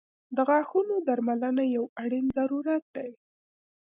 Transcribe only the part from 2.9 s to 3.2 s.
دی.